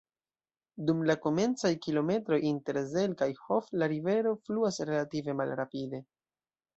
Dum 0.89 1.01
la 1.09 1.15
komencaj 1.25 1.69
kilometroj 1.83 2.39
inter 2.51 2.79
Zell 2.93 3.13
kaj 3.19 3.27
Hof 3.41 3.67
la 3.81 3.89
rivero 3.93 4.31
fluas 4.47 4.81
relative 4.91 5.37
malrapide. 5.43 6.01